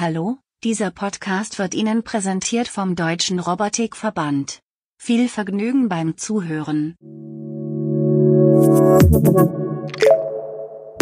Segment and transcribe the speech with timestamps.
[0.00, 4.60] Hallo, dieser Podcast wird Ihnen präsentiert vom Deutschen Robotikverband.
[4.96, 6.96] Viel Vergnügen beim Zuhören.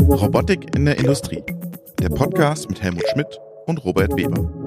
[0.02, 1.44] Robotik in der Industrie.
[2.00, 4.57] Der Podcast mit Helmut Schmidt und Robert Weber.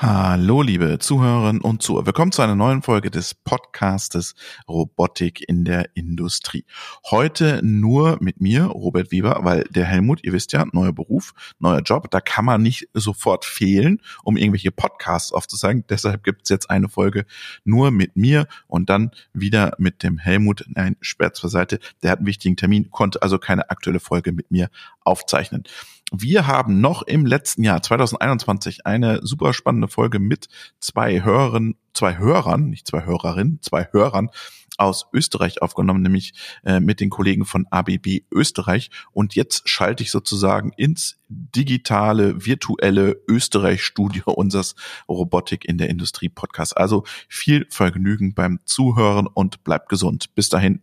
[0.00, 2.06] Hallo, liebe Zuhörerinnen und Zuhörer.
[2.06, 4.36] Willkommen zu einer neuen Folge des Podcastes
[4.68, 6.64] Robotik in der Industrie.
[7.10, 11.80] Heute nur mit mir, Robert Weber, weil der Helmut, ihr wisst ja, neuer Beruf, neuer
[11.80, 15.82] Job, da kann man nicht sofort fehlen, um irgendwelche Podcasts aufzuzeigen.
[15.88, 17.26] Deshalb gibt's jetzt eine Folge
[17.64, 20.64] nur mit mir und dann wieder mit dem Helmut.
[20.68, 21.80] Nein, Sperz zur Seite.
[22.04, 24.70] Der hat einen wichtigen Termin, konnte also keine aktuelle Folge mit mir
[25.00, 25.64] aufzeichnen.
[26.10, 30.48] Wir haben noch im letzten Jahr 2021 eine super spannende Folge mit
[30.80, 34.30] zwei Hörern, zwei Hörern, nicht zwei Hörerinnen, zwei Hörern
[34.78, 36.32] aus Österreich aufgenommen, nämlich
[36.64, 38.90] äh, mit den Kollegen von ABB Österreich.
[39.12, 44.76] Und jetzt schalte ich sozusagen ins digitale, virtuelle Österreich-Studio unseres
[45.08, 46.76] Robotik in der Industrie Podcast.
[46.76, 50.34] Also viel Vergnügen beim Zuhören und bleibt gesund.
[50.34, 50.80] Bis dahin.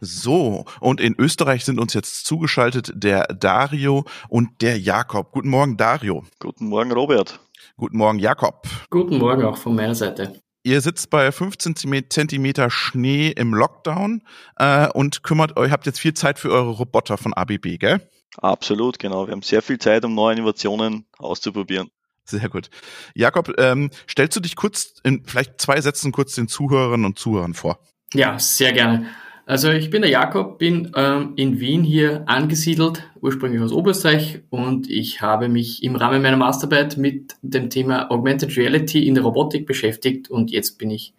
[0.00, 5.32] So, und in Österreich sind uns jetzt zugeschaltet der Dario und der Jakob.
[5.32, 6.24] Guten Morgen, Dario.
[6.38, 7.40] Guten Morgen, Robert.
[7.76, 8.66] Guten Morgen, Jakob.
[8.90, 10.40] Guten Morgen auch von meiner Seite.
[10.62, 11.76] Ihr sitzt bei 15
[12.10, 14.22] Zentimeter Schnee im Lockdown
[14.56, 18.00] äh, und kümmert euch, habt jetzt viel Zeit für eure Roboter von ABB, gell?
[18.36, 19.26] Absolut, genau.
[19.26, 21.90] Wir haben sehr viel Zeit, um neue Innovationen auszuprobieren.
[22.24, 22.68] Sehr gut.
[23.14, 27.54] Jakob, ähm, stellst du dich kurz in vielleicht zwei Sätzen kurz den Zuhörerinnen und Zuhörern
[27.54, 27.78] vor?
[28.12, 29.06] Ja, sehr gerne.
[29.48, 34.90] Also ich bin der Jakob, bin ähm, in Wien hier angesiedelt, ursprünglich aus Oberösterreich und
[34.90, 39.66] ich habe mich im Rahmen meiner Masterarbeit mit dem Thema Augmented Reality in der Robotik
[39.66, 41.14] beschäftigt und jetzt bin ich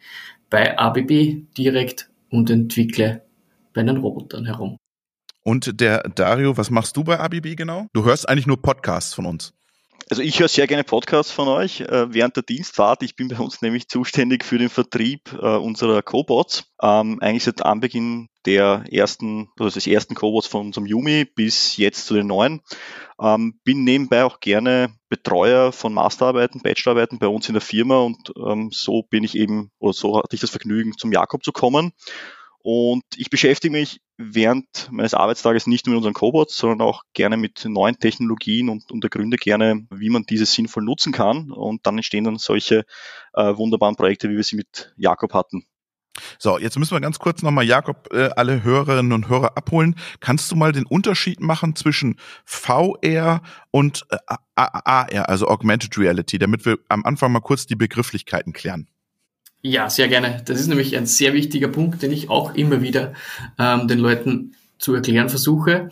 [0.52, 3.24] bei ABB direkt und entwickle
[3.74, 4.78] bei den Robotern herum.
[5.44, 7.88] Und der Dario, was machst du bei ABB genau?
[7.94, 9.56] Du hörst eigentlich nur Podcasts von uns.
[10.12, 13.04] Also ich höre sehr gerne Podcasts von euch äh, während der Dienstfahrt.
[13.04, 16.64] Ich bin bei uns nämlich zuständig für den Vertrieb äh, unserer Cobots.
[16.82, 22.08] Ähm, eigentlich seit Anbeginn der ersten, also des ersten Cobots von unserem Yumi bis jetzt
[22.08, 22.62] zu den neuen.
[23.22, 28.34] Ähm, bin nebenbei auch gerne Betreuer von Masterarbeiten, Bachelorarbeiten bei uns in der Firma und
[28.36, 31.92] ähm, so bin ich eben, oder so hatte ich das Vergnügen, zum Jakob zu kommen.
[32.62, 37.38] Und ich beschäftige mich während meines Arbeitstages nicht nur mit unseren Cobots, sondern auch gerne
[37.38, 41.52] mit neuen Technologien und, und ergründe gerne, wie man diese sinnvoll nutzen kann.
[41.52, 42.84] Und dann entstehen dann solche
[43.34, 45.66] äh, wunderbaren Projekte, wie wir sie mit Jakob hatten.
[46.38, 49.96] So, jetzt müssen wir ganz kurz nochmal, Jakob, äh, alle Hörerinnen und Hörer abholen.
[50.20, 54.18] Kannst du mal den Unterschied machen zwischen VR und äh,
[54.56, 58.90] AR, also Augmented Reality, damit wir am Anfang mal kurz die Begrifflichkeiten klären?
[59.62, 60.42] Ja, sehr gerne.
[60.46, 63.14] Das ist nämlich ein sehr wichtiger Punkt, den ich auch immer wieder
[63.58, 65.90] ähm, den Leuten zu erklären versuche.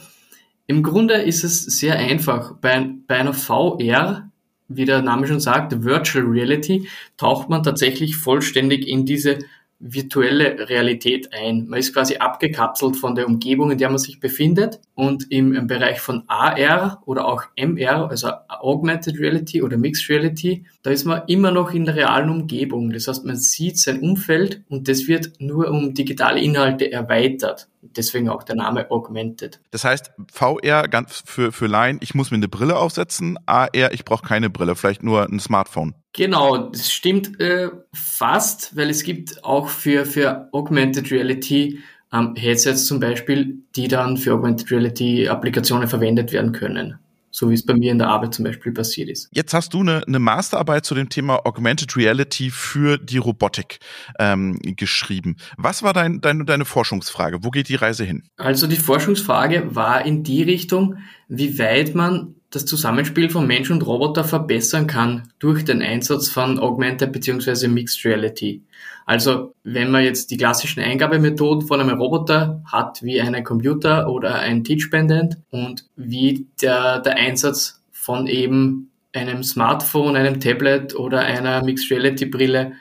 [0.67, 2.56] Im Grunde ist es sehr einfach.
[2.61, 4.31] Bei, bei einer VR,
[4.69, 9.39] wie der Name schon sagt, Virtual Reality, taucht man tatsächlich vollständig in diese
[9.79, 11.67] virtuelle Realität ein.
[11.67, 14.79] Man ist quasi abgekapselt von der Umgebung, in der man sich befindet.
[14.95, 20.89] Und im, Bereich von AR oder auch MR, also Augmented Reality oder Mixed Reality, da
[20.91, 22.91] ist man immer noch in der realen Umgebung.
[22.91, 27.67] Das heißt, man sieht sein Umfeld und das wird nur um digitale Inhalte erweitert.
[27.95, 29.59] Deswegen auch der Name Augmented.
[29.71, 33.37] Das heißt, VR ganz für, für Laien, ich muss mir eine Brille aufsetzen.
[33.45, 35.95] AR, ich brauche keine Brille, vielleicht nur ein Smartphone.
[36.13, 41.79] Genau, das stimmt äh, fast, weil es gibt auch für, für Augmented Reality
[42.11, 46.99] ähm, Headsets zum Beispiel, die dann für Augmented Reality Applikationen verwendet werden können
[47.31, 49.29] so wie es bei mir in der Arbeit zum Beispiel passiert ist.
[49.31, 53.79] Jetzt hast du eine, eine Masterarbeit zu dem Thema Augmented Reality für die Robotik
[54.19, 55.38] ähm, geschrieben.
[55.57, 57.43] Was war dein, dein, deine Forschungsfrage?
[57.43, 58.23] Wo geht die Reise hin?
[58.38, 63.85] Also die Forschungsfrage war in die Richtung, wie weit man das Zusammenspiel von Mensch und
[63.85, 67.67] Roboter verbessern kann durch den Einsatz von Augmented bzw.
[67.67, 68.63] Mixed Reality.
[69.07, 74.35] Also wenn man jetzt die klassischen Eingabemethoden von einem Roboter hat, wie einen Computer oder
[74.35, 81.21] ein Teach Pendant und wie der, der Einsatz von eben einem Smartphone, einem Tablet oder
[81.21, 82.74] einer Mixed Reality Brille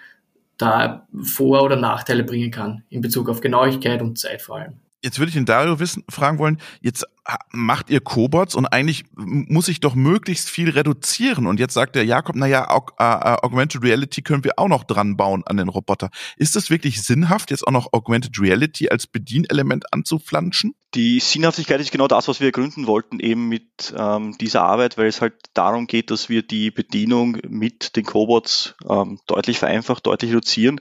[0.59, 4.81] da Vor- oder Nachteile bringen kann in Bezug auf Genauigkeit und Zeit vor allem.
[5.07, 7.07] Jetzt würde ich den Dario wissen, fragen wollen, jetzt
[7.53, 11.47] macht ihr Cobots und eigentlich muss ich doch möglichst viel reduzieren.
[11.47, 14.83] Und jetzt sagt der Jakob, naja, Aug äh, äh, Augmented Reality können wir auch noch
[14.83, 16.11] dran bauen an den Roboter.
[16.37, 20.75] Ist es wirklich sinnhaft, jetzt auch noch Augmented Reality als Bedienelement anzuflanschen?
[20.97, 25.07] Die Sinnhaftigkeit ist genau das, was wir gründen wollten, eben mit ähm, dieser Arbeit, weil
[25.07, 30.33] es halt darum geht, dass wir die Bedienung mit den Cobots ähm, deutlich vereinfacht, deutlich
[30.33, 30.81] reduzieren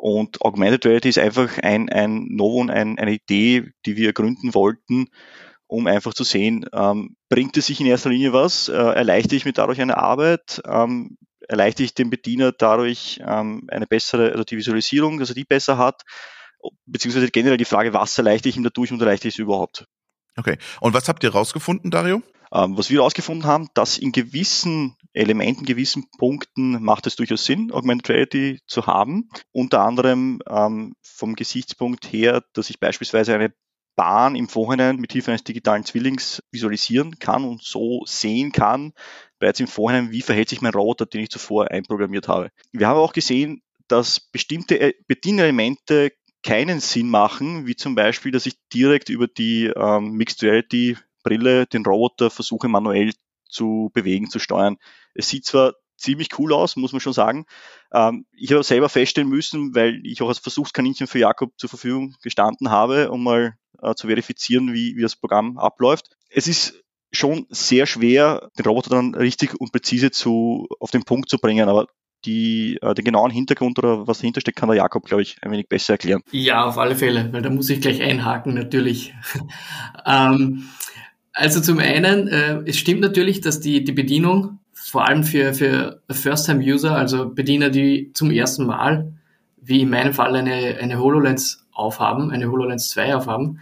[0.00, 5.08] Und Augmented Reality ist einfach ein, ein Novum, ein, eine Idee, die wir gründen wollten,
[5.66, 9.44] um einfach zu sehen, ähm, bringt es sich in erster Linie was, äh, erleichtere ich
[9.44, 14.56] mir dadurch eine Arbeit, ähm, erleichtere ich dem Bediener dadurch ähm, eine bessere, also die
[14.56, 16.00] Visualisierung, dass er die besser hat,
[16.86, 19.84] beziehungsweise generell die Frage, was erleichtere ich ihm dadurch und erleichtere ich es überhaupt.
[20.34, 20.56] Okay.
[20.80, 22.22] Und was habt ihr rausgefunden, Dario?
[22.52, 27.72] Ähm, was wir herausgefunden haben, dass in gewissen Elementen, gewissen Punkten macht es durchaus Sinn,
[27.72, 29.28] Augmented Reality zu haben.
[29.52, 33.52] Unter anderem ähm, vom Gesichtspunkt her, dass ich beispielsweise eine
[33.96, 38.92] Bahn im Vorhinein mit Hilfe eines digitalen Zwillings visualisieren kann und so sehen kann,
[39.38, 42.50] bereits im Vorhinein, wie verhält sich mein Roboter, den ich zuvor einprogrammiert habe.
[42.72, 46.12] Wir haben auch gesehen, dass bestimmte äh, Bedienelemente
[46.42, 51.66] keinen Sinn machen, wie zum Beispiel, dass ich direkt über die ähm, Mixed Reality Brille
[51.66, 53.12] den Roboter versuche manuell
[53.44, 54.78] zu bewegen, zu steuern.
[55.14, 57.44] Es sieht zwar ziemlich cool aus, muss man schon sagen.
[57.92, 62.16] Ähm, ich habe selber feststellen müssen, weil ich auch als Versuchskaninchen für Jakob zur Verfügung
[62.22, 66.16] gestanden habe, um mal äh, zu verifizieren, wie, wie das Programm abläuft.
[66.30, 71.28] Es ist schon sehr schwer, den Roboter dann richtig und präzise zu, auf den Punkt
[71.28, 71.86] zu bringen, aber
[72.24, 75.50] die, äh, den genauen Hintergrund oder was dahinter steckt, kann der Jakob, glaube ich, ein
[75.50, 76.22] wenig besser erklären.
[76.30, 79.14] Ja, auf alle Fälle, weil da muss ich gleich einhaken, natürlich.
[80.06, 80.68] ähm,
[81.32, 84.59] also zum einen, äh, es stimmt natürlich, dass die, die Bedienung,
[84.90, 89.12] vor allem für, für First-Time-User, also Bediener, die zum ersten Mal,
[89.60, 93.60] wie in meinem Fall, eine, eine HoloLens aufhaben, eine HoloLens 2 aufhaben,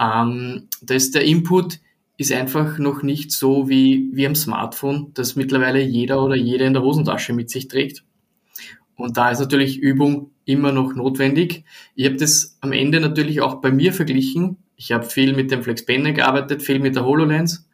[0.00, 1.78] ähm, da ist der Input
[2.16, 6.72] ist einfach noch nicht so wie, wie am Smartphone, das mittlerweile jeder oder jede in
[6.72, 8.02] der Hosentasche mit sich trägt.
[8.96, 11.64] Und da ist natürlich Übung immer noch notwendig.
[11.94, 14.56] Ich habe das am Ende natürlich auch bei mir verglichen.
[14.76, 17.68] Ich habe viel mit dem FlexPenne gearbeitet, viel mit der HoloLens.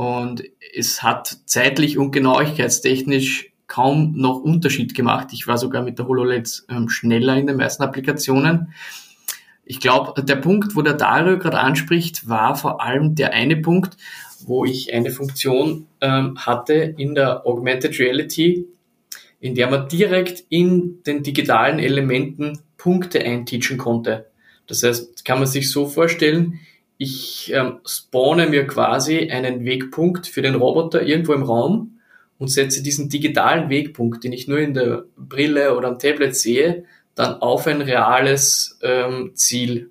[0.00, 0.44] Und
[0.74, 5.28] es hat zeitlich und genauigkeitstechnisch kaum noch Unterschied gemacht.
[5.32, 8.72] Ich war sogar mit der HoloLens ähm, schneller in den meisten Applikationen.
[9.62, 13.98] Ich glaube, der Punkt, wo der Dario gerade anspricht, war vor allem der eine Punkt,
[14.46, 18.64] wo ich eine Funktion ähm, hatte in der Augmented Reality,
[19.38, 24.30] in der man direkt in den digitalen Elementen Punkte einteachen konnte.
[24.66, 26.58] Das heißt, kann man sich so vorstellen,
[27.02, 31.98] ich ähm, spawne mir quasi einen Wegpunkt für den Roboter irgendwo im Raum
[32.38, 36.84] und setze diesen digitalen Wegpunkt, den ich nur in der Brille oder am Tablet sehe,
[37.14, 39.88] dann auf ein reales ähm, Ziel.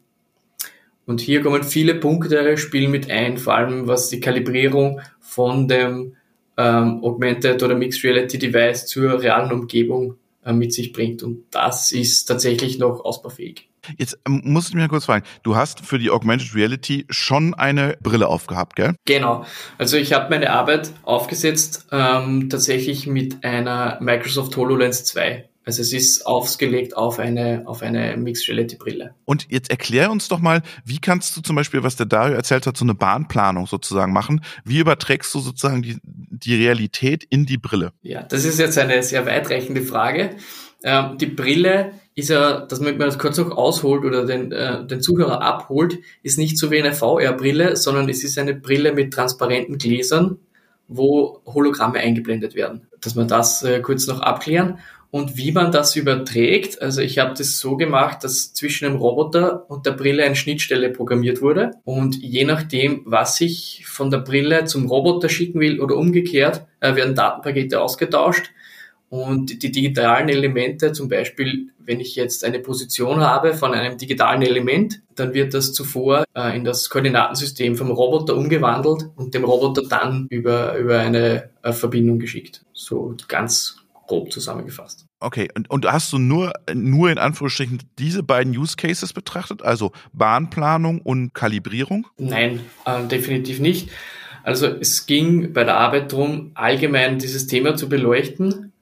[1.07, 6.15] Und hier kommen viele Punkte spielen mit ein, vor allem was die Kalibrierung von dem
[6.57, 11.23] ähm, Augmented oder Mixed Reality Device zur realen Umgebung äh, mit sich bringt.
[11.23, 13.68] Und das ist tatsächlich noch ausbaufähig.
[13.97, 17.97] Jetzt ähm, muss ich mir kurz fragen, du hast für die Augmented Reality schon eine
[18.01, 18.95] Brille aufgehabt, gell?
[19.05, 19.45] Genau.
[19.77, 25.49] Also ich habe meine Arbeit aufgesetzt ähm, tatsächlich mit einer Microsoft HoloLens 2.
[25.69, 29.13] Also es ist ausgelegt auf eine, auf eine Mixed Reality Brille.
[29.25, 32.65] Und jetzt erklär uns doch mal, wie kannst du zum Beispiel, was der Dario erzählt
[32.65, 34.41] hat, so eine Bahnplanung sozusagen machen?
[34.65, 37.93] Wie überträgst du sozusagen die, die Realität in die Brille?
[38.01, 40.31] Ja, das ist jetzt eine sehr weitreichende Frage.
[40.83, 45.01] Ähm, die Brille ist ja, dass man das kurz noch ausholt oder den, äh, den
[45.01, 49.77] Zuhörer abholt, ist nicht so wie eine VR-Brille, sondern es ist eine Brille mit transparenten
[49.77, 50.39] Gläsern,
[50.87, 52.87] wo Hologramme eingeblendet werden.
[53.01, 54.79] Dass wir das äh, kurz noch abklären.
[55.11, 59.69] Und wie man das überträgt, also ich habe das so gemacht, dass zwischen dem Roboter
[59.69, 61.71] und der Brille eine Schnittstelle programmiert wurde.
[61.83, 66.95] Und je nachdem, was ich von der Brille zum Roboter schicken will oder umgekehrt, äh,
[66.95, 68.51] werden Datenpakete ausgetauscht.
[69.09, 74.43] Und die digitalen Elemente, zum Beispiel, wenn ich jetzt eine Position habe von einem digitalen
[74.43, 79.81] Element, dann wird das zuvor äh, in das Koordinatensystem vom Roboter umgewandelt und dem Roboter
[79.89, 82.63] dann über, über eine äh, Verbindung geschickt.
[82.73, 83.78] So ganz
[84.09, 85.05] grob zusammengefasst.
[85.19, 89.91] Okay, und, und hast du nur, nur in Anführungsstrichen diese beiden Use Cases betrachtet, also
[90.13, 92.07] Bahnplanung und Kalibrierung?
[92.17, 93.89] Nein, äh, definitiv nicht.
[94.43, 98.73] Also es ging bei der Arbeit darum, allgemein dieses Thema zu beleuchten.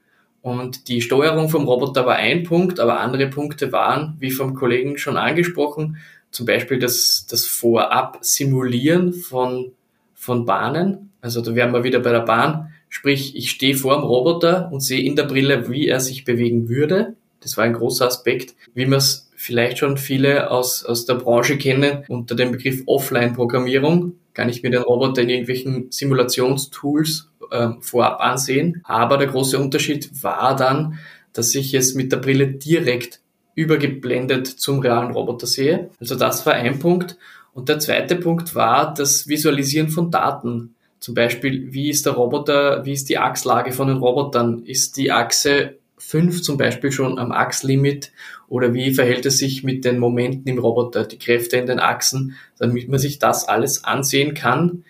[0.41, 4.97] Und die Steuerung vom Roboter war ein Punkt, aber andere Punkte waren, wie vom Kollegen
[4.97, 5.97] schon angesprochen,
[6.31, 9.73] zum Beispiel das, das Vorab-Simulieren von,
[10.13, 11.11] von Bahnen.
[11.19, 14.81] Also da wären wir wieder bei der Bahn Sprich, ich stehe vor dem Roboter und
[14.81, 17.15] sehe in der Brille, wie er sich bewegen würde.
[17.41, 21.57] Das war ein großer Aspekt, wie man es vielleicht schon viele aus, aus der Branche
[21.57, 24.13] kennen, unter dem Begriff Offline-Programmierung.
[24.33, 28.81] Kann ich mir den Roboter in irgendwelchen Simulationstools äh, vorab ansehen.
[28.83, 30.99] Aber der große Unterschied war dann,
[31.33, 33.21] dass ich es mit der Brille direkt
[33.55, 35.89] übergeblendet zum realen Roboter sehe.
[35.99, 37.17] Also das war ein Punkt.
[37.53, 40.75] Und der zweite Punkt war das Visualisieren von Daten.
[40.99, 44.63] Zum Beispiel, wie ist der Roboter, wie ist die Achslage von den Robotern?
[44.65, 48.11] Ist die Achse 5 zum Beispiel schon am Achslimit
[48.47, 52.35] oder wie verhält es sich mit den Momenten im Roboter, die Kräfte in den Achsen,
[52.57, 54.83] damit man sich das alles ansehen kann.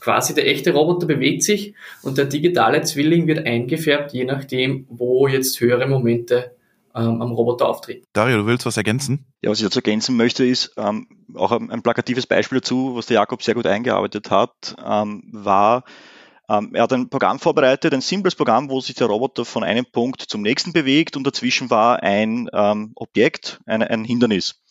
[0.00, 5.26] Quasi der echte Roboter bewegt sich und der digitale Zwilling wird eingefärbt, je nachdem, wo
[5.26, 6.52] jetzt höhere Momente
[6.98, 8.04] ähm, am Roboter auftreten.
[8.12, 9.32] Dario, du willst was ergänzen?
[9.42, 13.06] Ja, was ich dazu ergänzen möchte, ist ähm, auch ein, ein, plakatives Beispiel dazu, was
[13.06, 15.84] der Jakob sehr gut eingearbeitet hat, ähm, war,
[16.48, 19.84] ähm, er hat ein Programm vorbereitet, ein simples Programm, wo sich der Roboter von einem
[19.84, 24.62] Punkt zum nächsten bewegt und dazwischen war ein ähm, Objekt, ein, ein Hindernis.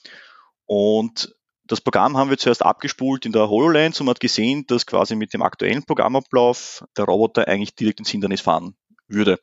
[0.66, 4.86] Und das Programm haben wir zuerst abgespult in der HoloLens und man hat gesehen, dass
[4.86, 8.76] quasi mit dem aktuellen Programmablauf der Roboter eigentlich direkt ins Hindernis fahren
[9.08, 9.40] würde.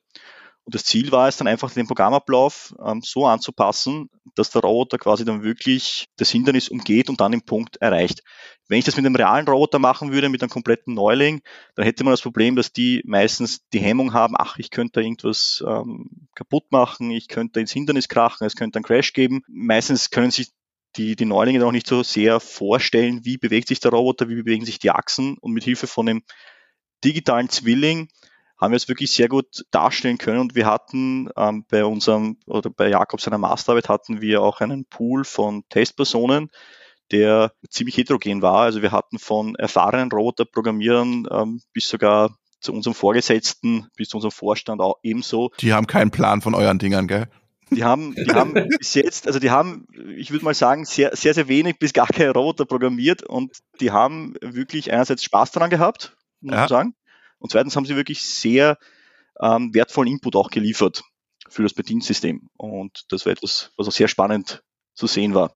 [0.65, 4.97] Und das Ziel war es dann einfach, den Programmablauf ähm, so anzupassen, dass der Roboter
[4.97, 8.23] quasi dann wirklich das Hindernis umgeht und dann den Punkt erreicht.
[8.67, 11.43] Wenn ich das mit einem realen Roboter machen würde, mit einem kompletten Neuling,
[11.75, 15.63] dann hätte man das Problem, dass die meistens die Hemmung haben, ach, ich könnte irgendwas
[15.67, 19.43] ähm, kaputt machen, ich könnte ins Hindernis krachen, es könnte einen Crash geben.
[19.49, 20.51] Meistens können sich
[20.97, 24.65] die, die Neulinge noch nicht so sehr vorstellen, wie bewegt sich der Roboter, wie bewegen
[24.65, 26.23] sich die Achsen und mit Hilfe von einem
[27.05, 28.09] digitalen Zwilling
[28.59, 32.71] haben wir es wirklich sehr gut darstellen können und wir hatten ähm, bei unserem oder
[32.71, 36.51] bei Jakob seiner Masterarbeit hatten wir auch einen Pool von Testpersonen,
[37.11, 38.61] der ziemlich heterogen war.
[38.61, 44.33] Also wir hatten von erfahrenen Roboterprogrammierern ähm, bis sogar zu unserem Vorgesetzten, bis zu unserem
[44.33, 45.51] Vorstand auch ebenso.
[45.61, 47.29] Die haben keinen Plan von euren Dingern, gell?
[47.71, 51.35] Die haben, die haben bis jetzt, also die haben, ich würde mal sagen, sehr, sehr,
[51.35, 56.17] sehr wenig bis gar keine Roboter programmiert und die haben wirklich einerseits Spaß daran gehabt,
[56.41, 56.95] muss man sagen.
[57.45, 58.79] Und zweitens haben sie wirklich sehr
[59.39, 61.03] ähm, wertvollen Input auch geliefert
[61.47, 62.49] für das Bediensystem.
[62.57, 64.63] Und das war etwas, was auch sehr spannend
[64.95, 65.55] zu sehen war.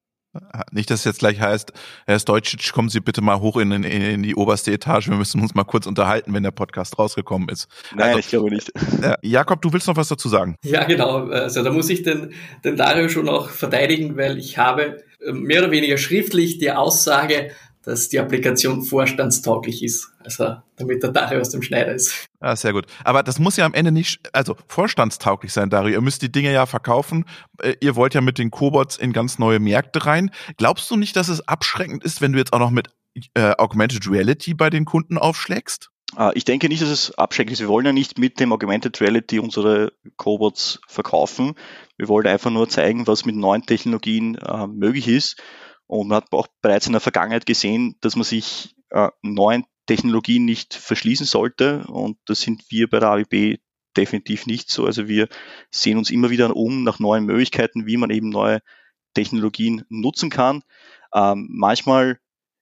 [0.71, 1.73] Nicht, dass es jetzt gleich heißt,
[2.07, 5.09] Herr Stojcic, kommen Sie bitte mal hoch in, in, in, die oberste Etage.
[5.09, 7.69] Wir müssen uns mal kurz unterhalten, wenn der Podcast rausgekommen ist.
[7.95, 8.71] Nein, also, ich glaube nicht.
[9.03, 10.57] Äh, Jakob, du willst noch was dazu sagen?
[10.63, 11.29] Ja, genau.
[11.29, 15.63] Also da muss ich den, den Dario schon auch verteidigen, weil ich habe äh, mehr
[15.63, 17.53] oder weniger schriftlich die Aussage
[17.85, 20.13] dass die Applikation vorstandstauglich ist.
[20.21, 22.27] Also damit der Dario aus dem Schneider ist.
[22.41, 22.87] Ah, sehr gut.
[23.05, 25.95] Aber das muss ja am Ende nicht, also vorstandstauglich sein, Dario.
[25.95, 27.25] Ihr müsst die Dinge ja verkaufen.
[27.63, 30.31] Äh, ihr wollt ja mit den Cobots in ganz neue Märkte rein.
[30.57, 32.89] Glaubst du nicht, dass es abschreckend ist, wenn du jetzt auch noch mit
[33.35, 35.91] äh, Augmented Reality bei den Kunden aufschlägst?
[36.17, 37.61] Ah, ich denke nicht, dass es abschreckend ist.
[37.61, 41.55] Wir wollen ja nicht mit dem Augmented Reality unsere Cobots verkaufen.
[41.97, 45.37] Wir wollen einfach nur zeigen, was mit neuen Technologien äh, möglich ist.
[45.89, 50.45] Und man hat auch bereits in der Vergangenheit gesehen, dass man sich äh, neuen Technologien
[50.45, 51.85] nicht verschließen sollte.
[51.89, 53.59] Und das sind wir bei der AWB
[53.97, 54.85] definitiv nicht so.
[54.87, 55.29] Also wir
[55.71, 58.61] sehen uns immer wieder um nach neuen Möglichkeiten, wie man eben neue
[59.15, 60.63] Technologien nutzen kann.
[61.15, 62.21] Ähm, manchmal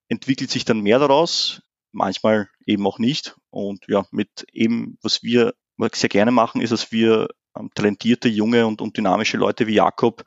[0.09, 3.37] entwickelt sich dann mehr daraus, manchmal eben auch nicht.
[3.51, 5.55] Und ja, mit eben, was wir
[5.93, 7.29] sehr gerne machen, ist, dass wir
[7.59, 10.25] ähm, talentierte, junge und, und, dynamische Leute wie Jakob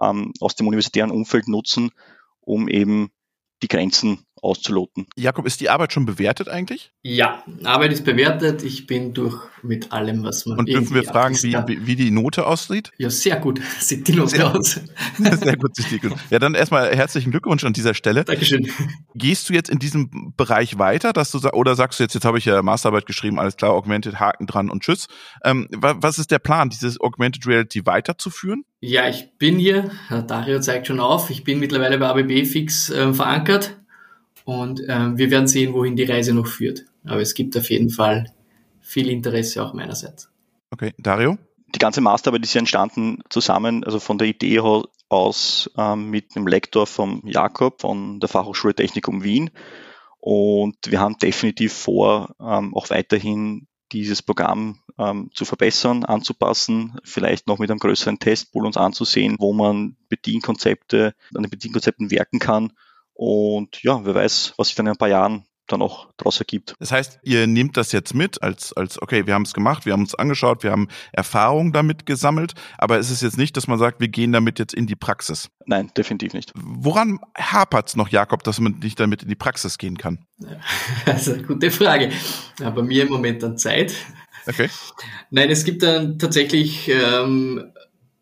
[0.00, 1.90] ähm, aus dem universitären Umfeld nutzen,
[2.48, 3.10] um eben
[3.62, 5.06] die Grenzen auszuloten.
[5.16, 6.92] Jakob, ist die Arbeit schon bewertet eigentlich?
[7.02, 8.62] Ja, Arbeit ist bewertet.
[8.62, 10.58] Ich bin durch mit allem, was man.
[10.58, 12.92] Und dürfen wir fragen, wie, wie, wie, die Note aussieht?
[12.98, 14.80] Ja, sehr gut sieht die Note sehr aus.
[15.18, 16.18] sehr gut sieht die gut.
[16.30, 18.24] Ja, dann erstmal herzlichen Glückwunsch an dieser Stelle.
[18.24, 18.70] Dankeschön.
[19.14, 22.38] Gehst du jetzt in diesem Bereich weiter, dass du oder sagst du jetzt, jetzt habe
[22.38, 25.06] ich ja Masterarbeit geschrieben, alles klar, Augmented, Haken dran und Tschüss.
[25.44, 28.64] Ähm, was ist der Plan, dieses Augmented Reality weiterzuführen?
[28.80, 29.90] Ja, ich bin hier,
[30.28, 33.77] Dario zeigt schon auf, ich bin mittlerweile bei ABB fix äh, verankert
[34.48, 36.86] und äh, wir werden sehen, wohin die Reise noch führt.
[37.04, 38.32] Aber es gibt auf jeden Fall
[38.80, 40.30] viel Interesse auch meinerseits.
[40.70, 41.36] Okay, Dario?
[41.74, 44.62] Die ganze Masterarbeit ist ja entstanden zusammen, also von der Idee
[45.10, 49.50] aus ähm, mit dem Lektor vom Jakob von der Fachhochschule Technikum Wien.
[50.18, 57.48] Und wir haben definitiv vor, ähm, auch weiterhin dieses Programm ähm, zu verbessern, anzupassen, vielleicht
[57.48, 62.72] noch mit einem größeren Testpool uns anzusehen, wo man Bedienkonzepte, an den Bedienkonzepten werken kann
[63.18, 66.76] und ja, wer weiß, was sich dann in ein paar Jahren dann auch daraus ergibt.
[66.78, 69.92] Das heißt, ihr nehmt das jetzt mit als, als okay, wir haben es gemacht, wir
[69.92, 73.76] haben uns angeschaut, wir haben Erfahrung damit gesammelt, aber es ist jetzt nicht, dass man
[73.76, 75.50] sagt, wir gehen damit jetzt in die Praxis.
[75.66, 76.52] Nein, definitiv nicht.
[76.54, 80.24] Woran hapert es noch, Jakob, dass man nicht damit in die Praxis gehen kann?
[81.04, 82.12] Also, gute Frage.
[82.60, 83.94] Ja, bei mir im Moment an Zeit.
[84.46, 84.70] Okay.
[85.30, 87.72] Nein, es gibt dann tatsächlich ähm,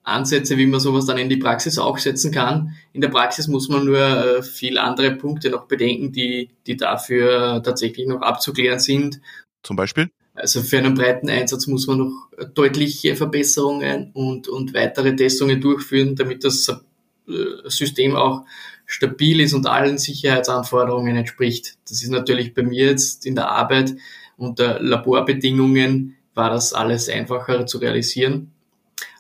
[0.06, 2.76] Ansätze, wie man sowas dann in die Praxis auch setzen kann.
[2.92, 7.62] In der Praxis muss man nur äh, viel andere Punkte noch bedenken, die, die dafür
[7.64, 9.20] tatsächlich noch abzuklären sind.
[9.62, 10.10] Zum Beispiel?
[10.34, 16.14] Also für einen breiten Einsatz muss man noch deutliche Verbesserungen und, und weitere Testungen durchführen,
[16.14, 18.44] damit das äh, System auch
[18.84, 21.78] stabil ist und allen Sicherheitsanforderungen entspricht.
[21.88, 23.96] Das ist natürlich bei mir jetzt in der Arbeit
[24.36, 28.52] unter Laborbedingungen war das alles einfacher zu realisieren.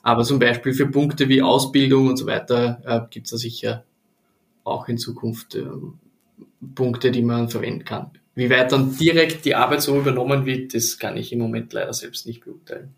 [0.06, 3.84] Aber zum Beispiel für Punkte wie Ausbildung und so weiter äh, gibt es da sicher
[4.62, 5.64] auch in Zukunft äh,
[6.76, 8.12] Punkte, die man verwenden kann.
[8.36, 11.92] Wie weit dann direkt die Arbeit so übernommen wird, das kann ich im Moment leider
[11.92, 12.94] selbst nicht beurteilen.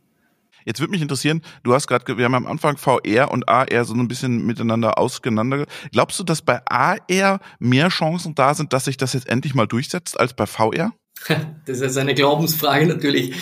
[0.67, 3.95] Jetzt würde mich interessieren, du hast gerade, wir haben am Anfang VR und AR so
[3.95, 5.65] ein bisschen miteinander auseinander.
[5.93, 9.67] Glaubst du, dass bei AR mehr Chancen da sind, dass sich das jetzt endlich mal
[9.67, 10.93] durchsetzt als bei VR?
[11.65, 13.35] Das ist eine Glaubensfrage natürlich.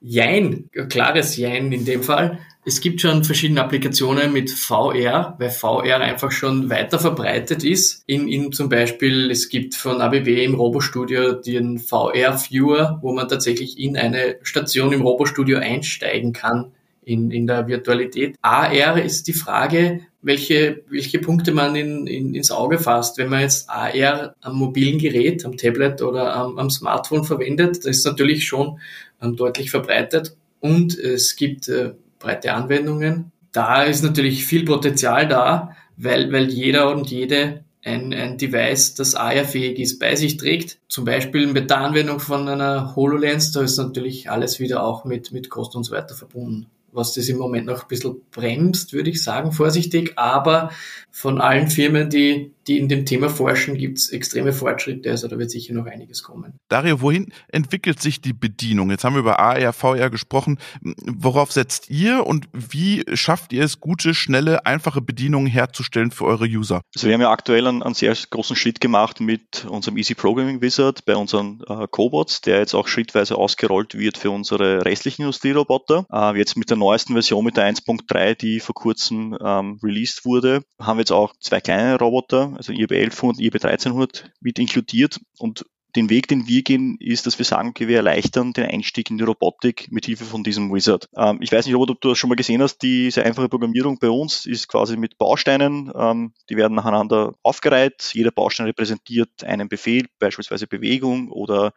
[0.00, 2.38] Jein, klares Jein in dem Fall.
[2.64, 8.02] Es gibt schon verschiedene Applikationen mit VR, weil VR einfach schon weiter verbreitet ist.
[8.06, 13.78] In, in zum Beispiel, es gibt von ABB im Robostudio den VR-Viewer, wo man tatsächlich
[13.78, 18.36] in eine Station im Robostudio einsteigen kann in, in der Virtualität.
[18.42, 23.18] AR ist die Frage, welche, welche Punkte man in, in, ins Auge fasst.
[23.18, 27.98] Wenn man jetzt AR am mobilen Gerät, am Tablet oder am, am Smartphone verwendet, das
[27.98, 28.78] ist natürlich schon
[29.22, 33.32] ähm, deutlich verbreitet und es gibt äh, breite Anwendungen.
[33.52, 39.14] Da ist natürlich viel Potenzial da, weil, weil jeder und jede ein, ein Device, das
[39.14, 40.78] AR-fähig ist, bei sich trägt.
[40.86, 45.32] Zum Beispiel mit der Anwendung von einer HoloLens, da ist natürlich alles wieder auch mit,
[45.32, 49.10] mit Kosten und so weiter verbunden was das im Moment noch ein bisschen bremst, würde
[49.10, 50.12] ich sagen, vorsichtig.
[50.16, 50.70] Aber
[51.10, 55.10] von allen Firmen, die, die in dem Thema forschen, gibt es extreme Fortschritte.
[55.10, 56.54] Also da wird sicher noch einiges kommen.
[56.68, 58.90] Dario, wohin entwickelt sich die Bedienung?
[58.90, 60.58] Jetzt haben wir über AR, VR gesprochen.
[60.82, 66.44] Worauf setzt ihr und wie schafft ihr es, gute, schnelle, einfache Bedienungen herzustellen für eure
[66.44, 66.80] User?
[66.94, 70.60] Also wir haben ja aktuell einen, einen sehr großen Schritt gemacht mit unserem Easy Programming
[70.60, 76.06] Wizard bei unseren äh, Cobots, der jetzt auch schrittweise ausgerollt wird für unsere restlichen Industrieroboter.
[76.12, 80.62] Äh, jetzt mit der neuesten Version, mit der 1.3, die vor kurzem ähm, released wurde,
[80.80, 85.20] haben wir jetzt auch zwei kleine Roboter, also IRB 1100 und IRB 1300 mit inkludiert
[85.38, 85.64] und
[85.96, 89.18] den Weg, den wir gehen, ist, dass wir sagen, okay, wir erleichtern den Einstieg in
[89.18, 91.08] die Robotik mit Hilfe von diesem Wizard.
[91.16, 94.10] Ähm, ich weiß nicht, ob du das schon mal gesehen hast, diese einfache Programmierung bei
[94.10, 98.10] uns ist quasi mit Bausteinen, ähm, die werden nacheinander aufgereiht.
[98.12, 101.72] Jeder Baustein repräsentiert einen Befehl, beispielsweise Bewegung oder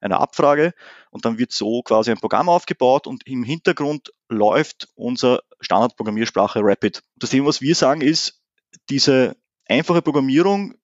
[0.00, 0.74] eine Abfrage.
[1.10, 7.02] Und dann wird so quasi ein Programm aufgebaut und im Hintergrund läuft unser Standardprogrammiersprache Rapid.
[7.16, 8.40] Das Thema, was wir sagen, ist,
[8.88, 10.74] diese einfache Programmierung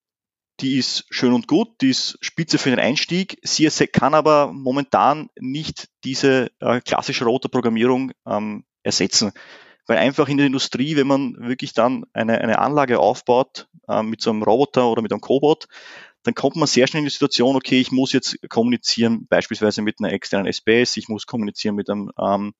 [0.61, 3.37] die ist schön und gut, die ist spitze für den Einstieg.
[3.43, 9.33] Sie kann aber momentan nicht diese äh, klassische Roboterprogrammierung ähm, ersetzen.
[9.87, 14.21] Weil einfach in der Industrie, wenn man wirklich dann eine, eine Anlage aufbaut äh, mit
[14.21, 15.67] so einem Roboter oder mit einem Cobot,
[16.25, 19.99] dann kommt man sehr schnell in die Situation, okay, ich muss jetzt kommunizieren, beispielsweise mit
[19.99, 22.53] einer externen SPS, ich muss kommunizieren mit einem ähm,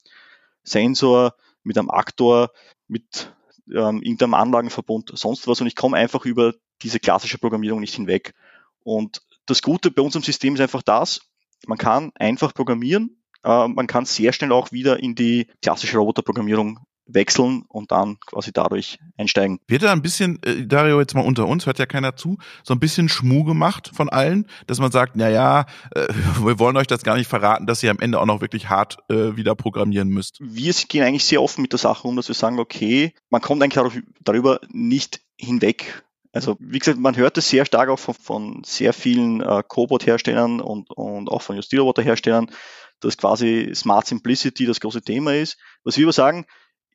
[0.63, 2.51] Sensor, mit einem Aktor,
[2.87, 3.33] mit
[3.67, 8.35] ähm, irgendeinem Anlagenverbund, sonst was und ich komme einfach über diese klassische Programmierung nicht hinweg.
[8.83, 11.21] Und das Gute bei unserem System ist einfach das,
[11.65, 16.85] man kann einfach programmieren, äh, man kann sehr schnell auch wieder in die klassische Roboterprogrammierung
[17.07, 19.59] wechseln und dann quasi dadurch einsteigen.
[19.67, 22.73] Wird da ein bisschen, äh, Dario, jetzt mal unter uns, hört ja keiner zu, so
[22.73, 26.07] ein bisschen Schmu gemacht von allen, dass man sagt, na ja, äh,
[26.43, 28.97] wir wollen euch das gar nicht verraten, dass ihr am Ende auch noch wirklich hart
[29.09, 30.39] äh, wieder programmieren müsst.
[30.41, 33.61] Wir gehen eigentlich sehr offen mit der Sache um, dass wir sagen, okay, man kommt
[33.61, 36.03] eigentlich darüber nicht hinweg.
[36.31, 40.59] Also wie gesagt, man hört es sehr stark auch von, von sehr vielen äh, Cobot-Herstellern
[40.59, 42.51] und, und auch von Justilroboter-Herstellern,
[42.99, 45.57] dass quasi Smart Simplicity das große Thema ist.
[45.83, 46.45] Was wir aber sagen,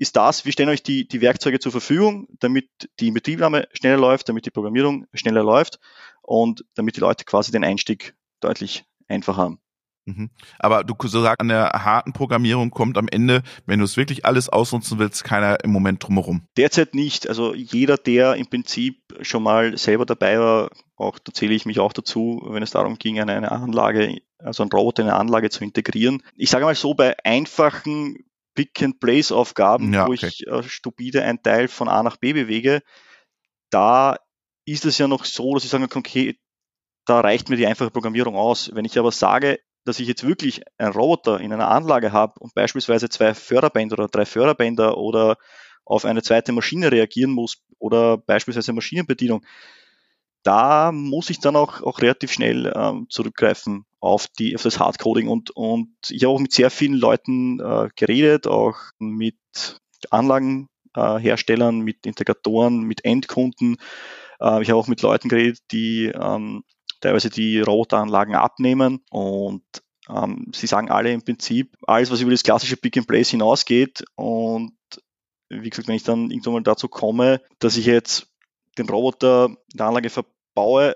[0.01, 4.31] ist das, wir stellen euch die, die Werkzeuge zur Verfügung, damit die Inbetriebnahme schneller läuft,
[4.31, 5.79] damit die Programmierung schneller läuft
[6.23, 9.61] und damit die Leute quasi den Einstieg deutlich einfacher haben.
[10.07, 10.31] Mhm.
[10.59, 14.49] Aber du sagst, an der harten Programmierung kommt am Ende, wenn du es wirklich alles
[14.49, 16.47] ausnutzen willst, keiner im Moment drumherum.
[16.57, 17.29] Derzeit nicht.
[17.29, 21.79] Also jeder, der im Prinzip schon mal selber dabei war, auch da zähle ich mich
[21.79, 25.51] auch dazu, wenn es darum ging, eine, eine Anlage, also ein Roboter in eine Anlage
[25.51, 26.23] zu integrieren.
[26.37, 28.17] Ich sage mal so, bei einfachen
[28.55, 30.27] Pick-and-Place-Aufgaben, ja, wo okay.
[30.27, 32.83] ich äh, stupide ein Teil von A nach B bewege,
[33.71, 34.17] da
[34.67, 36.39] ist es ja noch so, dass ich sagen kann, okay,
[37.07, 38.71] da reicht mir die einfache Programmierung aus.
[38.75, 42.55] Wenn ich aber sage, dass ich jetzt wirklich einen Roboter in einer Anlage habe und
[42.55, 45.37] beispielsweise zwei Förderbänder oder drei Förderbänder oder
[45.85, 49.45] auf eine zweite Maschine reagieren muss oder beispielsweise Maschinenbedienung,
[50.43, 55.29] da muss ich dann auch, auch relativ schnell ähm, zurückgreifen auf, die, auf das Hardcoding.
[55.29, 59.37] Und, und ich habe auch mit sehr vielen Leuten äh, geredet, auch mit
[60.11, 63.77] Anlagenherstellern, äh, mit Integratoren, mit Endkunden.
[64.41, 66.65] Äh, ich habe auch mit Leuten geredet, die ähm,
[67.01, 69.63] teilweise die Roboteranlagen abnehmen und
[70.09, 74.05] ähm, sie sagen alle im Prinzip, alles, was über das klassische Pick and Place hinausgeht
[74.17, 74.73] und
[75.49, 78.29] wie gesagt, wenn ich dann irgendwann mal dazu komme, dass ich jetzt
[78.79, 80.95] den Roboter in der Anlage verbaue,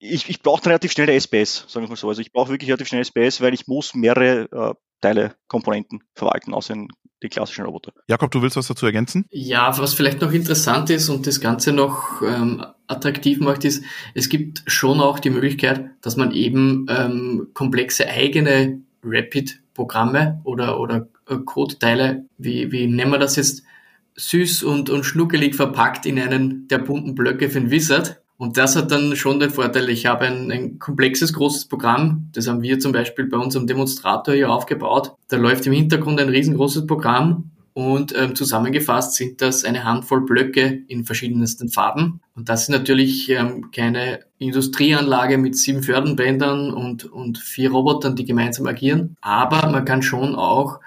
[0.00, 2.08] ich, ich brauche relativ schnell SPS, sagen wir mal so.
[2.08, 6.54] Also ich brauche wirklich relativ schnell SPS, weil ich muss mehrere äh, Teile, Komponenten verwalten,
[6.54, 6.74] außer
[7.22, 7.92] die klassischen Roboter.
[8.06, 9.26] Jakob, du willst was dazu ergänzen?
[9.30, 14.28] Ja, was vielleicht noch interessant ist und das Ganze noch ähm, attraktiv macht, ist, es
[14.28, 21.36] gibt schon auch die Möglichkeit, dass man eben ähm, komplexe eigene Rapid-Programme oder, oder äh,
[21.36, 23.64] Code-Teile, wie, wie nennen wir das jetzt,
[24.20, 28.20] süß und, und schnuckelig verpackt in einen der bunten Blöcke für ein Wizard.
[28.36, 32.30] Und das hat dann schon den Vorteil, ich habe ein, ein komplexes, großes Programm.
[32.32, 35.12] Das haben wir zum Beispiel bei unserem Demonstrator hier aufgebaut.
[35.28, 40.82] Da läuft im Hintergrund ein riesengroßes Programm und ähm, zusammengefasst sind das eine Handvoll Blöcke
[40.88, 42.20] in verschiedensten Farben.
[42.34, 48.24] Und das ist natürlich ähm, keine Industrieanlage mit sieben Fördenbändern und, und vier Robotern, die
[48.24, 49.16] gemeinsam agieren.
[49.20, 50.80] Aber man kann schon auch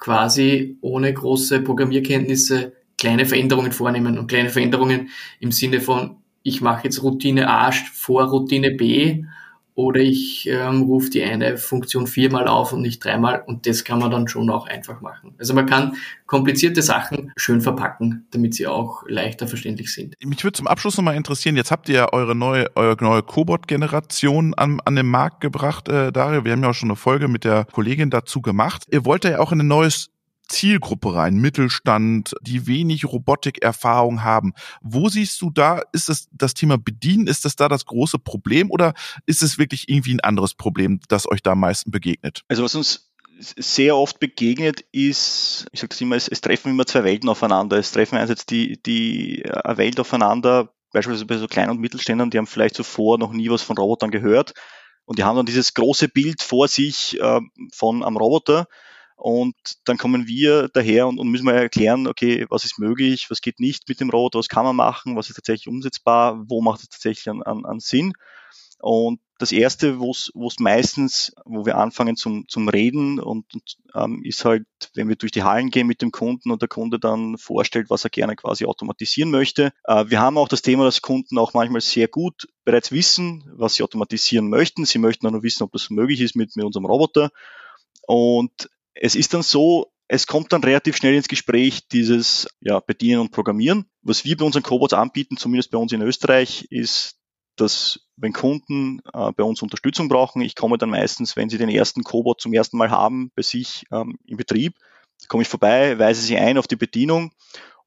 [0.00, 4.18] quasi ohne große Programmierkenntnisse kleine Veränderungen vornehmen.
[4.18, 9.24] Und kleine Veränderungen im Sinne von, ich mache jetzt Routine A vor Routine B
[9.74, 13.98] oder ich ähm, rufe die eine Funktion viermal auf und nicht dreimal und das kann
[13.98, 15.34] man dann schon auch einfach machen.
[15.38, 20.14] Also man kann komplizierte Sachen schön verpacken, damit sie auch leichter verständlich sind.
[20.24, 24.54] Mich würde zum Abschluss nochmal interessieren, jetzt habt ihr ja eure neue, eure neue Cobot-Generation
[24.54, 26.44] an, an den Markt gebracht, äh, Dario.
[26.44, 28.84] Wir haben ja auch schon eine Folge mit der Kollegin dazu gemacht.
[28.90, 30.10] Ihr wollt ja auch in ein neues
[30.50, 34.52] Zielgruppe rein, Mittelstand, die wenig Robotikerfahrung haben.
[34.82, 38.70] Wo siehst du da, ist es das Thema Bedienen, ist das da das große Problem
[38.70, 38.94] oder
[39.26, 42.42] ist es wirklich irgendwie ein anderes Problem, das euch da am meisten begegnet?
[42.48, 46.84] Also was uns sehr oft begegnet ist, ich sage das immer, es, es, treffen immer
[46.84, 47.78] zwei Welten aufeinander.
[47.78, 52.38] Es treffen einerseits die, die äh, Welt aufeinander, beispielsweise bei so kleinen und Mittelständern, die
[52.38, 54.52] haben vielleicht zuvor noch nie was von Robotern gehört
[55.04, 57.40] und die haben dann dieses große Bild vor sich äh,
[57.72, 58.66] von einem Roboter
[59.20, 59.54] und
[59.84, 63.60] dann kommen wir daher und, und müssen mal erklären, okay, was ist möglich, was geht
[63.60, 66.88] nicht mit dem Roboter, was kann man machen, was ist tatsächlich umsetzbar, wo macht es
[66.88, 68.14] tatsächlich an, an, an Sinn.
[68.78, 74.22] Und das erste, wo es meistens, wo wir anfangen zum, zum Reden und, und ähm,
[74.24, 77.36] ist halt, wenn wir durch die Hallen gehen mit dem Kunden und der Kunde dann
[77.36, 79.72] vorstellt, was er gerne quasi automatisieren möchte.
[79.84, 83.74] Äh, wir haben auch das Thema, dass Kunden auch manchmal sehr gut bereits wissen, was
[83.74, 84.86] sie automatisieren möchten.
[84.86, 87.30] Sie möchten auch nur wissen, ob das möglich ist mit, mit unserem Roboter.
[88.06, 93.20] Und es ist dann so, es kommt dann relativ schnell ins Gespräch dieses ja, Bedienen
[93.20, 93.86] und Programmieren.
[94.02, 97.16] Was wir bei unseren Cobots anbieten, zumindest bei uns in Österreich, ist,
[97.56, 101.68] dass wenn Kunden äh, bei uns Unterstützung brauchen, ich komme dann meistens, wenn sie den
[101.68, 104.74] ersten Cobot zum ersten Mal haben, bei sich ähm, im Betrieb,
[105.28, 107.32] komme ich vorbei, weise sie ein auf die Bedienung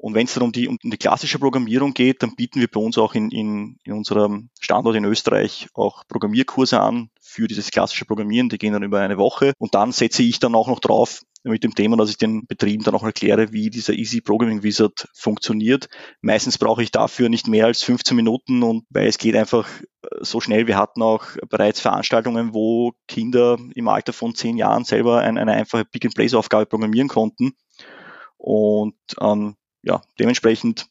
[0.03, 2.81] und wenn es dann um die, um die klassische Programmierung geht, dann bieten wir bei
[2.81, 8.03] uns auch in, in, in unserem Standort in Österreich auch Programmierkurse an für dieses klassische
[8.03, 8.49] Programmieren.
[8.49, 9.53] Die gehen dann über eine Woche.
[9.59, 12.83] Und dann setze ich dann auch noch drauf mit dem Thema, dass ich den Betrieben
[12.83, 15.87] dann auch erkläre, wie dieser Easy Programming Wizard funktioniert.
[16.19, 19.69] Meistens brauche ich dafür nicht mehr als 15 Minuten und weil es geht einfach
[20.19, 20.67] so schnell.
[20.67, 25.53] Wir hatten auch bereits Veranstaltungen, wo Kinder im Alter von 10 Jahren selber eine, eine
[25.53, 27.53] einfache Pick-and-Place-Aufgabe programmieren konnten.
[28.35, 30.87] Und ähm, ja, dementsprechend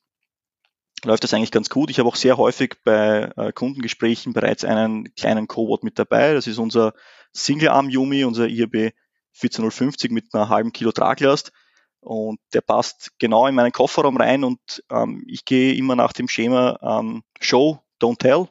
[1.04, 1.90] läuft das eigentlich ganz gut.
[1.90, 6.34] Ich habe auch sehr häufig bei äh, Kundengesprächen bereits einen kleinen Cobot mit dabei.
[6.34, 6.94] Das ist unser
[7.32, 8.94] Single-Arm-Yumi, unser IRB
[9.32, 11.52] 14050 mit einer halben Kilo Traglast.
[12.00, 14.58] Und der passt genau in meinen Kofferraum rein und
[14.90, 18.48] ähm, ich gehe immer nach dem Schema ähm, Show, Don't Tell.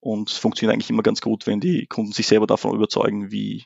[0.00, 3.64] Und es funktioniert eigentlich immer ganz gut, wenn die Kunden sich selber davon überzeugen, wie,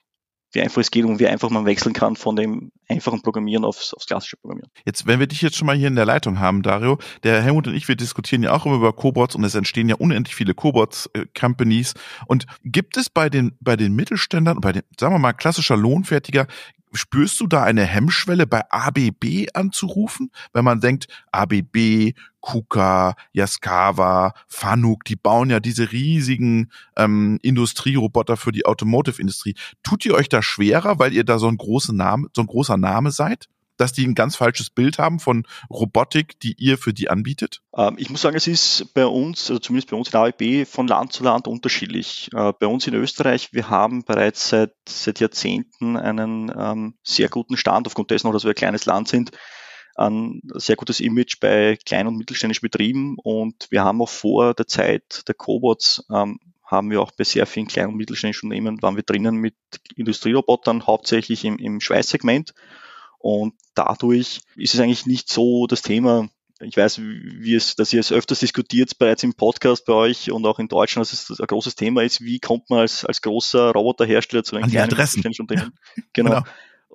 [0.53, 3.93] wie einfach es geht und wie einfach man wechseln kann von dem einfachen Programmieren aufs,
[3.93, 4.71] aufs klassische Programmieren.
[4.85, 7.67] Jetzt, wenn wir dich jetzt schon mal hier in der Leitung haben, Dario, der Helmut
[7.67, 10.55] und ich, wir diskutieren ja auch immer über Cobots und es entstehen ja unendlich viele
[10.55, 11.93] Cobots-Companies.
[11.93, 15.77] Äh, und gibt es bei den, bei den Mittelständern, bei den, sagen wir mal, klassischer
[15.77, 16.47] Lohnfertiger,
[16.93, 25.05] spürst du da eine Hemmschwelle bei ABB anzurufen, wenn man denkt, ABB, KUKA, Yaskawa, Fanuc,
[25.05, 29.55] die bauen ja diese riesigen ähm, Industrieroboter für die Automotive-Industrie.
[29.83, 32.77] Tut ihr euch da schwerer, weil ihr da so ein großer Name, so ein großer
[32.77, 33.49] Name seid?
[33.79, 37.63] Dass die ein ganz falsches Bild haben von Robotik, die ihr für die anbietet?
[37.75, 40.87] Ähm, ich muss sagen, es ist bei uns, also zumindest bei uns in AEB, von
[40.87, 42.29] Land zu Land unterschiedlich.
[42.35, 47.57] Äh, bei uns in Österreich, wir haben bereits seit, seit Jahrzehnten einen ähm, sehr guten
[47.57, 49.31] Stand, aufgrund dessen, dass wir ein kleines Land sind,
[49.95, 54.69] ein sehr gutes Image bei kleinen und mittelständischen Betrieben und wir haben auch vor der
[54.69, 56.39] Zeit der Cobots ähm,
[56.69, 59.55] haben wir auch bei sehr vielen kleinen und mittelständischen Unternehmen, waren wir drinnen mit
[59.97, 62.53] Industrierobotern, hauptsächlich im, im Schweißsegment
[63.19, 66.29] und dadurch ist es eigentlich nicht so das Thema,
[66.61, 70.45] ich weiß, wie es, dass ihr es öfters diskutiert bereits im Podcast bei euch und
[70.45, 72.21] auch in Deutschland, dass es ein großes Thema ist.
[72.21, 75.23] Wie kommt man als, als großer Roboterhersteller zu einem kleinen Adressen.
[75.39, 75.75] Unternehmen?
[75.97, 76.03] Ja.
[76.13, 76.31] Genau.
[76.31, 76.43] genau.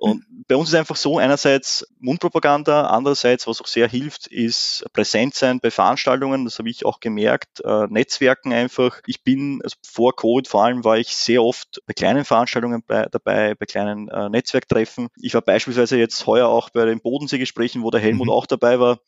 [0.04, 5.34] Und bei uns ist einfach so, einerseits Mundpropaganda, andererseits, was auch sehr hilft, ist präsent
[5.34, 9.00] sein bei Veranstaltungen, das habe ich auch gemerkt, äh, Netzwerken einfach.
[9.06, 13.06] Ich bin, also vor Covid vor allem, war ich sehr oft bei kleinen Veranstaltungen bei,
[13.10, 15.08] dabei, bei kleinen äh, Netzwerktreffen.
[15.16, 18.32] Ich war beispielsweise jetzt heuer auch bei den Bodensee-Gesprächen, wo der Helmut mhm.
[18.32, 18.98] auch dabei war.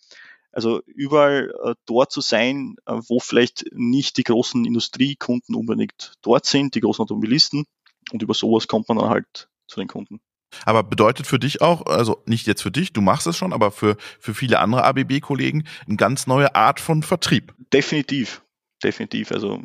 [0.51, 6.47] Also überall äh, dort zu sein, äh, wo vielleicht nicht die großen Industriekunden unbedingt dort
[6.47, 7.67] sind, die großen Automobilisten.
[8.13, 10.21] Und über sowas kommt man dann halt zu den Kunden.
[10.65, 13.71] Aber bedeutet für dich auch, also nicht jetzt für dich, du machst es schon, aber
[13.71, 17.55] für, für viele andere ABB-Kollegen eine ganz neue Art von Vertrieb.
[17.73, 18.43] Definitiv,
[18.83, 19.33] definitiv.
[19.33, 19.63] Also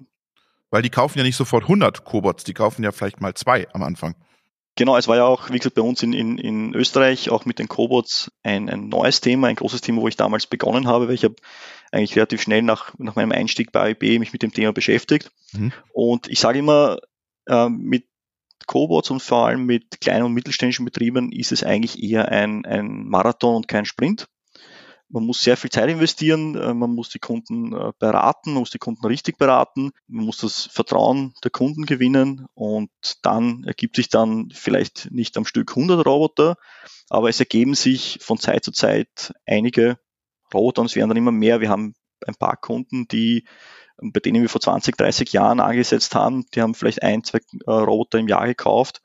[0.71, 3.83] weil die kaufen ja nicht sofort 100 Cobots, die kaufen ja vielleicht mal zwei am
[3.83, 4.15] Anfang.
[4.77, 7.59] Genau, es war ja auch, wie gesagt, bei uns in, in, in Österreich auch mit
[7.59, 11.15] den Cobots ein, ein neues Thema, ein großes Thema, wo ich damals begonnen habe, weil
[11.15, 11.35] ich habe
[11.91, 15.29] eigentlich relativ schnell nach, nach meinem Einstieg bei AIB mich mit dem Thema beschäftigt.
[15.51, 15.73] Mhm.
[15.91, 16.99] Und ich sage immer,
[17.47, 18.05] äh, mit
[18.67, 23.07] Cobots und vor allem mit kleinen und mittelständischen Betrieben ist es eigentlich eher ein, ein
[23.07, 24.27] Marathon und kein Sprint.
[25.13, 28.69] Man muss sehr viel Zeit investieren, äh, man muss die Kunden äh, beraten, man muss
[28.69, 32.89] die Kunden richtig beraten, man muss das Vertrauen der Kunden gewinnen und
[33.21, 36.55] dann ergibt sich dann vielleicht nicht am Stück 100 Roboter,
[37.09, 39.99] aber es ergeben sich von Zeit zu Zeit einige
[40.53, 41.59] Roboter und es werden dann immer mehr.
[41.59, 41.93] Wir haben
[42.25, 43.45] ein paar Kunden, die
[44.01, 47.71] bei denen wir vor 20, 30 Jahren angesetzt haben, die haben vielleicht ein, zwei äh,
[47.71, 49.01] Roboter im Jahr gekauft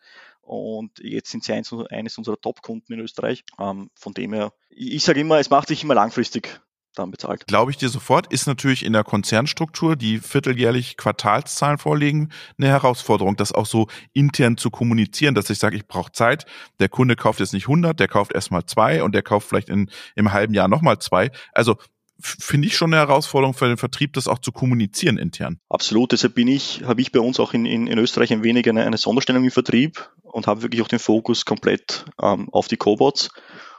[0.47, 3.45] und jetzt sind sie eins, eines unserer Top-Kunden in Österreich.
[3.59, 6.61] Ähm, von dem her, ich sage immer, es macht sich immer langfristig
[6.95, 7.47] dann bezahlt.
[7.47, 13.37] Glaube ich dir sofort, ist natürlich in der Konzernstruktur, die vierteljährlich Quartalszahlen vorlegen, eine Herausforderung,
[13.37, 16.47] das auch so intern zu kommunizieren, dass ich sage, ich brauche Zeit.
[16.79, 19.91] Der Kunde kauft jetzt nicht 100, der kauft erstmal zwei und der kauft vielleicht in,
[20.15, 21.31] im halben Jahr nochmal zwei.
[21.53, 21.77] Also
[22.21, 25.61] finde ich schon eine Herausforderung für den Vertrieb, das auch zu kommunizieren intern.
[25.69, 28.69] Absolut, deshalb bin ich, habe ich bei uns auch in, in, in Österreich ein wenig
[28.69, 32.77] eine, eine Sonderstellung im Vertrieb und habe wirklich auch den Fokus komplett ähm, auf die
[32.77, 33.31] Cobots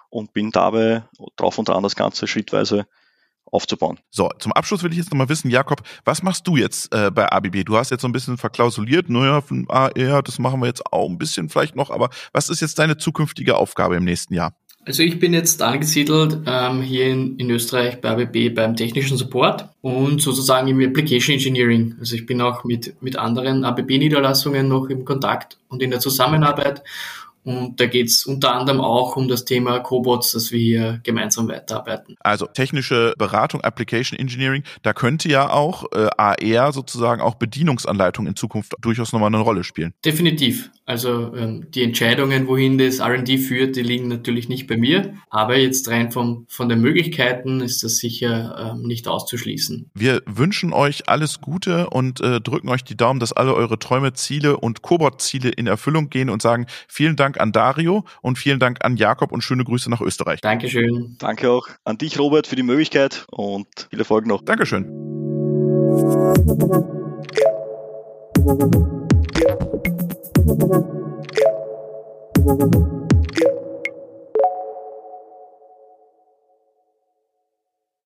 [0.10, 1.04] und bin dabei
[1.36, 2.88] drauf und dran, das Ganze schrittweise
[3.52, 4.00] aufzubauen.
[4.10, 7.32] So, zum Abschluss will ich jetzt nochmal wissen, Jakob, was machst du jetzt äh, bei
[7.32, 7.64] ABB?
[7.64, 11.18] Du hast jetzt so ein bisschen verklausuliert, naja, AR, das machen wir jetzt auch ein
[11.18, 14.54] bisschen vielleicht noch, aber was ist jetzt deine zukünftige Aufgabe im nächsten Jahr?
[14.88, 19.68] Also ich bin jetzt angesiedelt ähm, hier in, in Österreich bei ABB beim technischen Support
[19.82, 21.96] und sozusagen im Application Engineering.
[22.00, 26.84] Also ich bin auch mit, mit anderen ABB-Niederlassungen noch im Kontakt und in der Zusammenarbeit
[27.48, 31.48] und da geht es unter anderem auch um das Thema Cobots, dass wir hier gemeinsam
[31.48, 32.18] weiterarbeiten.
[32.20, 38.36] Also technische Beratung, Application Engineering, da könnte ja auch äh, AR sozusagen auch Bedienungsanleitung in
[38.36, 39.94] Zukunft durchaus nochmal eine Rolle spielen.
[40.04, 40.70] Definitiv.
[40.88, 45.16] Also ähm, die Entscheidungen, wohin das RD führt, die liegen natürlich nicht bei mir.
[45.30, 49.92] Aber jetzt rein vom, von den Möglichkeiten ist das sicher ähm, nicht auszuschließen.
[49.94, 54.14] Wir wünschen euch alles Gute und äh, drücken euch die Daumen, dass alle eure Träume,
[54.14, 58.86] Ziele und Cobot-Ziele in Erfüllung gehen und sagen vielen Dank an Dario und vielen Dank
[58.86, 60.40] an Jakob und schöne Grüße nach Österreich.
[60.40, 61.18] Dankeschön.
[61.20, 64.42] Danke auch an dich, Robert, für die Möglichkeit und viel Erfolg noch.
[64.42, 64.86] Dankeschön.
[68.48, 70.02] Thank
[70.48, 70.72] Thank
[72.76, 72.97] you.